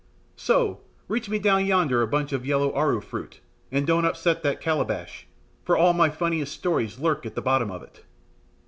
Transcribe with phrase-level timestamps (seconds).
[0.37, 0.81] So!
[1.07, 3.39] reach me down yonder bunch of yellow aru fruit,
[3.71, 5.27] and don't upset that calabash,
[5.63, 8.03] for all my funniest stories lurk at the bottom of it."